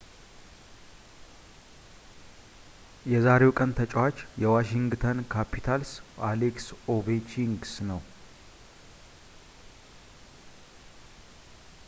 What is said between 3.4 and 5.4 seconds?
ቀን ተጫዋች የዋሺንግተን